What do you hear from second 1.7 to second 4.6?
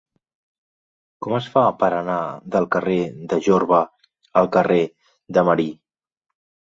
per anar del carrer de Jorba al